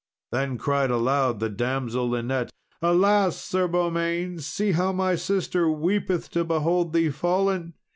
[0.31, 2.51] Then cried aloud the damsel Linet,
[2.81, 3.37] "Alas!
[3.37, 7.75] Sir Beaumains, see how my sister weepeth to behold thee fallen!"